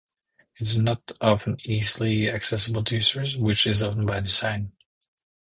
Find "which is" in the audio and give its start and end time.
3.37-3.83